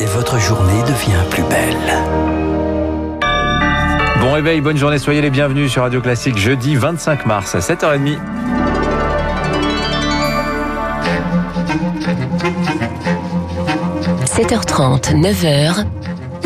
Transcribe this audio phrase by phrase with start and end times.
[0.00, 1.76] et votre journée devient plus belle.
[4.20, 8.18] Bon réveil, bonne journée, soyez les bienvenus sur Radio Classique jeudi 25 mars à 7h30.–
[14.24, 15.84] 7h30, 9h,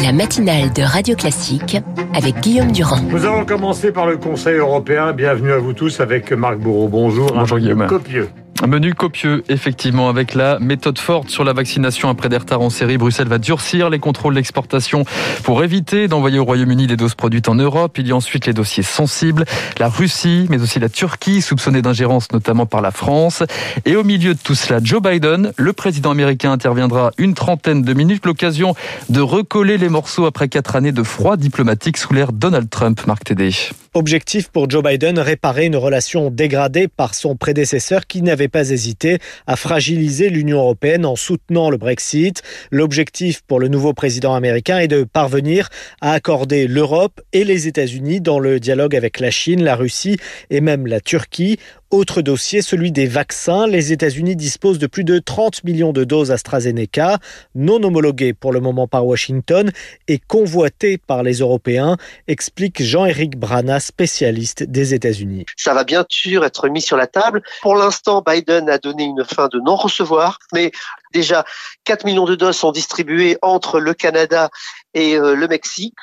[0.02, 1.76] la matinale de Radio Classique
[2.14, 3.02] avec Guillaume Durand.
[3.08, 5.12] Nous allons commencer par le Conseil européen.
[5.12, 6.88] Bienvenue à vous tous avec Marc Bourreau.
[6.88, 7.32] Bonjour.
[7.32, 7.86] Bonjour Guillaume.
[7.86, 8.28] Copieux.
[8.64, 12.70] Un menu copieux, effectivement, avec la méthode forte sur la vaccination après des retards en
[12.70, 12.96] série.
[12.96, 15.04] Bruxelles va durcir les contrôles d'exportation
[15.42, 17.98] pour éviter d'envoyer au Royaume-Uni des doses produites en Europe.
[17.98, 19.46] Il y a ensuite les dossiers sensibles,
[19.80, 23.42] la Russie, mais aussi la Turquie, soupçonnée d'ingérence notamment par la France.
[23.84, 27.94] Et au milieu de tout cela, Joe Biden, le président américain, interviendra une trentaine de
[27.94, 28.76] minutes, l'occasion
[29.08, 33.24] de recoller les morceaux après quatre années de froid diplomatique sous l'ère Donald Trump, Marc
[33.24, 33.50] Tédé.
[33.94, 39.18] Objectif pour Joe Biden, réparer une relation dégradée par son prédécesseur qui n'avait pas hésité
[39.48, 42.42] à fragiliser l'Union européenne en soutenant le Brexit.
[42.70, 45.68] L'objectif pour le nouveau président américain est de parvenir
[46.00, 50.18] à accorder l'Europe et les États-Unis dans le dialogue avec la Chine, la Russie
[50.50, 51.58] et même la Turquie
[51.92, 53.66] autre dossier, celui des vaccins.
[53.66, 57.18] Les États-Unis disposent de plus de 30 millions de doses AstraZeneca,
[57.54, 59.70] non homologuées pour le moment par Washington
[60.08, 65.46] et convoitées par les Européens, explique Jean-Éric Brana, spécialiste des États-Unis.
[65.56, 67.42] Ça va bien sûr être mis sur la table.
[67.60, 70.72] Pour l'instant, Biden a donné une fin de non-recevoir, mais
[71.12, 71.44] déjà
[71.84, 74.50] 4 millions de doses sont distribuées entre le Canada
[74.94, 75.94] et euh, le Mexique,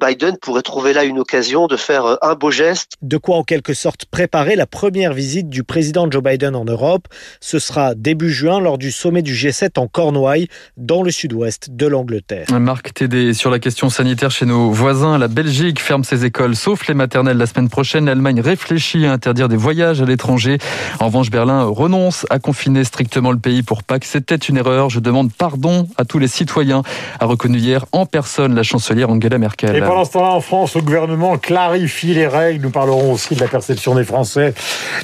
[0.00, 2.92] Biden pourrait trouver là une occasion de faire euh, un beau geste.
[3.02, 7.08] De quoi en quelque sorte préparer la première visite du président Joe Biden en Europe.
[7.40, 11.86] Ce sera début juin lors du sommet du G7 en Cornouailles, dans le sud-ouest de
[11.86, 12.46] l'Angleterre.
[12.52, 16.86] Marc Tédé, sur la question sanitaire chez nos voisins, la Belgique ferme ses écoles, sauf
[16.86, 18.06] les maternelles la semaine prochaine.
[18.06, 20.58] L'Allemagne réfléchit à interdire des voyages à l'étranger.
[21.00, 24.04] En revanche, Berlin renonce à confiner strictement le pays pour Pâques.
[24.04, 24.90] C'était une erreur.
[24.90, 26.82] Je demande pardon à tous les citoyens,
[27.20, 29.76] a reconnu hier en personne la chancelière Angela Merkel.
[29.76, 32.62] Et pendant ce temps-là, en France, le gouvernement clarifie les règles.
[32.64, 34.54] Nous parlerons aussi de la perception des Français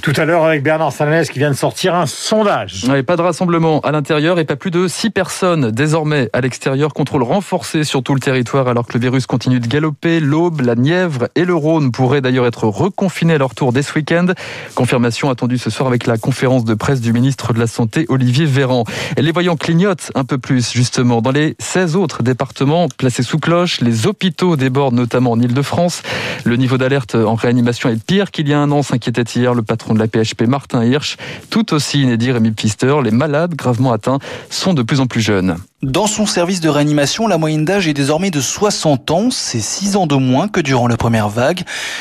[0.03, 2.85] tout à l'heure avec Bernard Sananès qui vient de sortir un sondage.
[2.89, 6.93] Ouais, pas de rassemblement à l'intérieur et pas plus de 6 personnes désormais à l'extérieur.
[6.93, 10.21] Contrôle renforcé sur tout le territoire alors que le virus continue de galoper.
[10.21, 13.95] L'Aube, la Nièvre et le Rhône pourraient d'ailleurs être reconfinés à leur tour dès ce
[13.95, 14.27] week-end.
[14.75, 18.47] Confirmation attendue ce soir avec la conférence de presse du ministre de la Santé, Olivier
[18.47, 18.85] Véran.
[19.17, 23.81] Les voyants clignotent un peu plus justement dans les 16 autres départements placés sous cloche.
[23.81, 26.03] Les hôpitaux débordent notamment en Ile-de-France.
[26.45, 29.63] Le niveau d'alerte en réanimation est pire qu'il y a un an, s'inquiétait hier le
[29.63, 31.17] patron de la PHP, Martin Hirsch.
[31.51, 32.95] Tout aussi inédit, Rémi Pfister.
[33.03, 35.57] Les malades gravement atteints sont de plus en plus jeunes.
[35.85, 39.31] Dans son service de réanimation, la moyenne d'âge est désormais de 60 ans.
[39.31, 41.61] C'est 6 ans de moins que durant la première vague.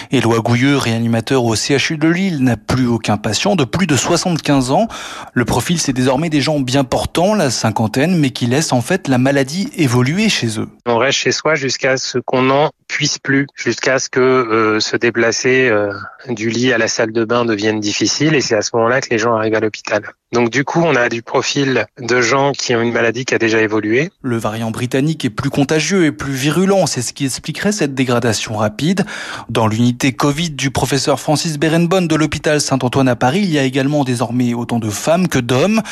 [0.09, 4.71] Éloi Gouilleux, réanimateur au CHU de Lille, n'a plus aucun patient de plus de 75
[4.71, 4.87] ans.
[5.33, 9.09] Le profil, c'est désormais des gens bien portants, la cinquantaine, mais qui laissent en fait
[9.09, 10.69] la maladie évoluer chez eux.
[10.85, 14.95] On reste chez soi jusqu'à ce qu'on n'en puisse plus, jusqu'à ce que euh, se
[14.95, 15.91] déplacer euh,
[16.29, 18.33] du lit à la salle de bain devienne difficile.
[18.33, 20.03] Et c'est à ce moment-là que les gens arrivent à l'hôpital.
[20.33, 23.37] Donc du coup, on a du profil de gens qui ont une maladie qui a
[23.37, 24.09] déjà évolué.
[24.23, 28.55] Le variant britannique est plus contagieux et plus virulent, c'est ce qui expliquerait cette dégradation
[28.55, 29.05] rapide.
[29.49, 33.63] Dans l'unité Covid du professeur Francis Berenbonne de l'hôpital Saint-Antoine à Paris, il y a
[33.63, 35.83] également désormais autant de femmes que d'hommes,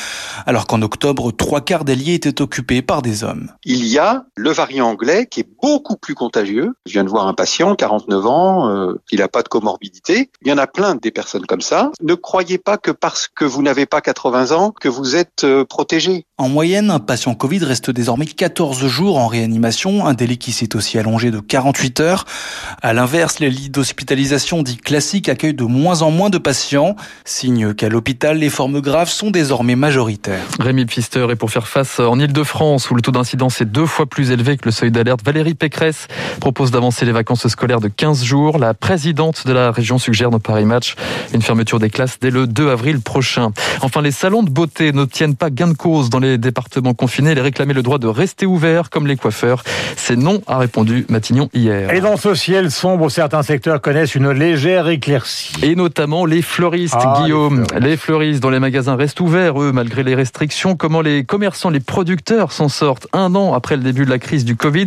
[0.44, 3.52] alors qu'en octobre, trois quarts des lits étaient occupés par des hommes.
[3.64, 6.74] Il y a le variant anglais qui est beaucoup plus contagieux.
[6.86, 10.30] Je viens de voir un patient, 49 ans, euh, il n'a pas de comorbidité.
[10.42, 11.92] Il y en a plein des personnes comme ça.
[12.02, 15.64] Ne croyez pas que parce que vous n'avez pas 80 ans que vous êtes euh,
[15.64, 16.24] protégé.
[16.38, 20.74] En moyenne, un patient Covid reste désormais 14 jours en réanimation, un délai qui s'est
[20.74, 22.24] aussi allongé de 48 heures.
[22.82, 27.74] À l'inverse, les lits d'hospitalisation dits classiques accueillent de moins en moins de patients, signe
[27.74, 30.42] qu'à l'hôpital, les formes graves sont désormais majoritaires.
[30.58, 34.06] Rémi Pfister, et pour faire face en Ile-de-France, où le taux d'incidence est deux fois
[34.06, 36.08] plus élevé que le seuil d'alerte, Valérie Pécresse
[36.40, 38.58] propose d'avancer les vacances scolaires de 15 jours.
[38.58, 40.96] La présidente de la région suggère dans Paris Match
[41.34, 43.52] une fermeture des classes dès le 2 avril prochain.
[43.82, 47.34] Enfin, les salons de beauté n'obtiennent pas gain de cause dans les départements confinés.
[47.34, 49.64] Les réclamer le droit de rester ouverts comme les coiffeurs.
[49.96, 51.92] C'est non, a répondu Matignon hier.
[51.92, 55.54] Et dans ce ciel sombre, certains secteurs connaissent une légère éclaircie.
[55.64, 57.62] Et notamment les fleuristes, Ah, Guillaume.
[57.62, 57.82] les fleuristes.
[57.92, 60.76] Les fleuristes dont les magasins restent ouverts, eux, malgré les restrictions.
[60.76, 64.44] Comment les commerçants, les producteurs s'en sortent un an après le début de la crise
[64.44, 64.86] du Covid?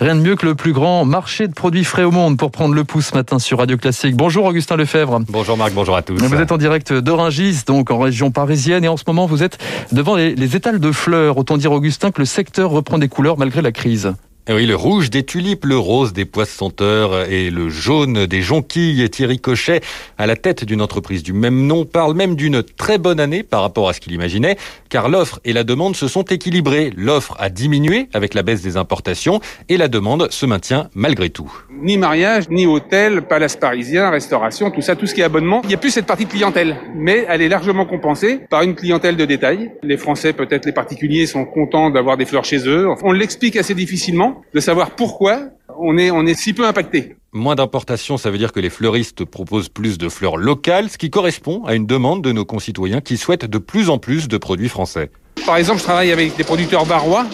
[0.00, 2.74] Rien de mieux que le plus grand marché de produits frais au monde pour prendre
[2.74, 4.16] le pouce ce matin sur Radio Classique.
[4.16, 5.20] Bonjour Augustin Lefebvre.
[5.28, 6.16] Bonjour Marc, bonjour à tous.
[6.16, 9.42] Vous êtes en direct de Rungis, donc en région parisienne, et en ce moment vous
[9.42, 9.58] êtes
[9.92, 11.36] devant les, les étals de fleurs.
[11.36, 14.14] Autant dire Augustin que le secteur reprend des couleurs malgré la crise.
[14.48, 18.42] Eh oui, le rouge des tulipes, le rose des poissons senteurs et le jaune des
[18.42, 19.08] jonquilles.
[19.08, 19.80] Thierry Cochet,
[20.18, 23.62] à la tête d'une entreprise du même nom, parle même d'une très bonne année par
[23.62, 24.56] rapport à ce qu'il imaginait,
[24.88, 26.92] car l'offre et la demande se sont équilibrées.
[26.96, 31.52] L'offre a diminué avec la baisse des importations et la demande se maintient malgré tout.
[31.80, 35.60] Ni mariage, ni hôtel, palace parisien, restauration, tout ça, tout ce qui est abonnement.
[35.62, 39.16] Il n'y a plus cette partie clientèle, mais elle est largement compensée par une clientèle
[39.16, 39.70] de détail.
[39.84, 42.88] Les Français, peut-être les particuliers, sont contents d'avoir des fleurs chez eux.
[43.04, 45.40] On l'explique assez difficilement de savoir pourquoi
[45.78, 47.16] on est, on est si peu impacté.
[47.32, 51.08] Moins d'importation, ça veut dire que les fleuristes proposent plus de fleurs locales, ce qui
[51.08, 54.68] correspond à une demande de nos concitoyens qui souhaitent de plus en plus de produits
[54.68, 55.10] français.
[55.46, 57.26] Par exemple, je travaille avec des producteurs barois,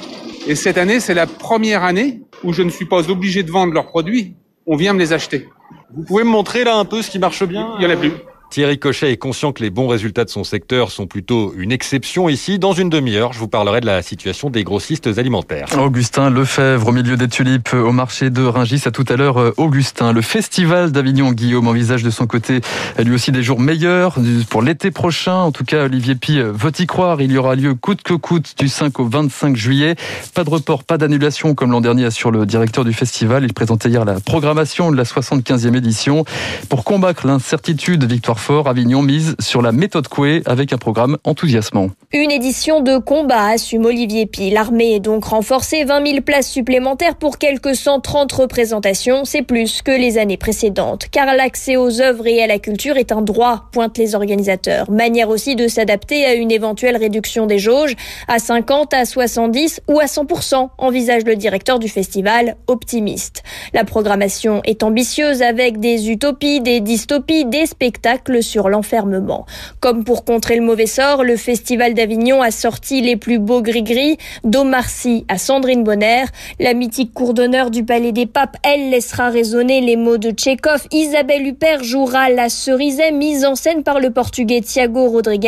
[0.46, 3.72] et cette année, c'est la première année où je ne suis pas obligé de vendre
[3.72, 4.34] leurs produits,
[4.66, 5.48] on vient me les acheter.
[5.94, 7.74] Vous pouvez me montrer là un peu ce qui marche bien?
[7.78, 8.12] Il n'y en a plus.
[8.50, 12.30] Thierry Cochet est conscient que les bons résultats de son secteur sont plutôt une exception
[12.30, 12.58] ici.
[12.58, 15.66] Dans une demi-heure, je vous parlerai de la situation des grossistes alimentaires.
[15.78, 18.82] Augustin Lefebvre au milieu des tulipes au marché de Ringis.
[18.86, 20.12] À tout à l'heure, euh, Augustin.
[20.12, 22.60] Le festival d'Avignon, Guillaume envisage de son côté
[22.98, 24.16] lui aussi des jours meilleurs
[24.48, 25.34] pour l'été prochain.
[25.34, 27.20] En tout cas, Olivier Pi veut y croire.
[27.20, 29.94] Il y aura lieu coûte que coûte du 5 au 25 juillet.
[30.34, 33.44] Pas de report, pas d'annulation comme l'an dernier assure le directeur du festival.
[33.44, 36.24] Il présentait hier la programmation de la 75e édition.
[36.70, 41.90] Pour combattre l'incertitude, Victoire Avignon mise sur la méthode Coué avec un programme enthousiasmant.
[42.12, 44.48] Une édition de combat, assume Olivier Pi.
[44.50, 49.26] L'armée est donc renforcée, 20 000 places supplémentaires pour quelques 130 représentations.
[49.26, 51.08] C'est plus que les années précédentes.
[51.10, 54.90] Car l'accès aux œuvres et à la culture est un droit, pointent les organisateurs.
[54.90, 57.96] Manière aussi de s'adapter à une éventuelle réduction des jauges
[58.28, 63.42] à 50, à 70 ou à 100%, envisage le directeur du festival, optimiste.
[63.74, 69.46] La programmation est ambitieuse avec des utopies, des dystopies, des spectacles sur l'enfermement.
[69.80, 74.18] Comme pour contrer le mauvais sort, le Festival d'Avignon a sorti les plus beaux gris-gris,
[74.44, 76.24] d'Omarcy à Sandrine Bonner.
[76.60, 80.86] La mythique cour d'honneur du Palais des Papes, elle laissera résonner les mots de Tchekhov.
[80.92, 85.38] Isabelle Huppert jouera la cerisée mise en scène par le portugais Thiago Rodrigues.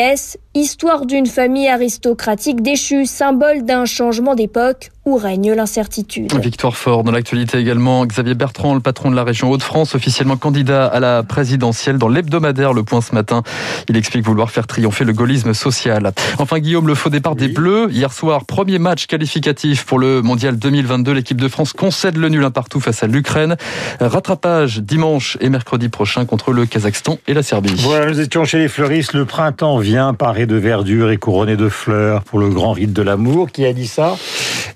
[0.54, 6.32] Histoire d'une famille aristocratique déchue, symbole d'un changement d'époque où règne l'incertitude.
[6.40, 10.86] Victoire Fort, dans l'actualité également, Xavier Bertrand, le patron de la région Hauts-de-France, officiellement candidat
[10.86, 13.42] à la présidentielle dans l'hebdomadaire Le Point ce matin.
[13.88, 16.12] Il explique vouloir faire triompher le gaullisme social.
[16.38, 17.88] Enfin, Guillaume, le faux départ des Bleus.
[17.90, 21.12] Hier soir, premier match qualificatif pour le Mondial 2022.
[21.12, 23.56] L'équipe de France concède le nul un partout face à l'Ukraine.
[24.00, 27.74] Rattrapage dimanche et mercredi prochain contre le Kazakhstan et la Serbie.
[27.78, 29.14] Voilà, nous étions chez les fleuristes.
[29.14, 33.02] Le printemps vient paré de verdure et couronné de fleurs pour le grand rite de
[33.02, 33.50] l'amour.
[33.50, 34.16] Qui a dit ça?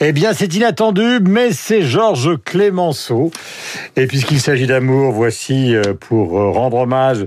[0.07, 3.31] Eh bien, c'est inattendu, mais c'est Georges Clémenceau.
[3.97, 7.27] Et puisqu'il s'agit d'amour, voici euh, pour euh, rendre hommage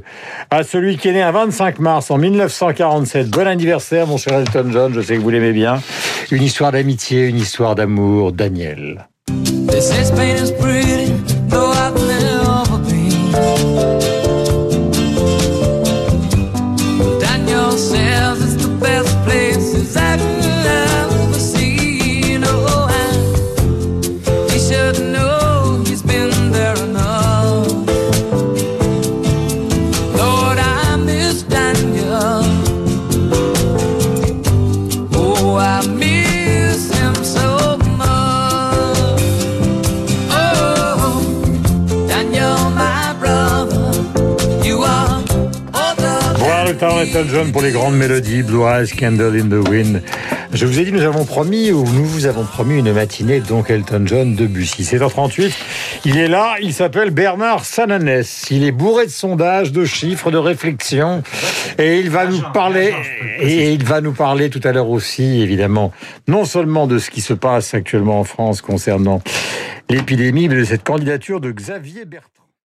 [0.52, 3.32] à celui qui est né un 25 mars en 1947.
[3.32, 4.94] Bon anniversaire, mon cher Elton John.
[4.94, 5.82] Je sais que vous l'aimez bien.
[6.30, 8.32] Une histoire d'amitié, une histoire d'amour.
[8.32, 9.08] Daniel.
[46.80, 50.04] Elton John pour les grandes mélodies, Blue Eyes, Candle in the Wind.
[50.54, 53.72] Je vous ai dit, nous avons promis, ou nous vous avons promis une matinée, donc
[53.72, 54.84] Elton John de Bussy.
[54.84, 55.54] 7h38,
[56.06, 58.46] il est là, il s'appelle Bernard Sananès.
[58.52, 61.24] Il est bourré de sondages, de chiffres, de réflexions,
[61.80, 62.94] et il va nous parler,
[63.40, 65.92] et il va nous parler tout à l'heure aussi, évidemment,
[66.28, 69.22] non seulement de ce qui se passe actuellement en France concernant
[69.90, 72.47] l'épidémie, mais de cette candidature de Xavier Bertrand.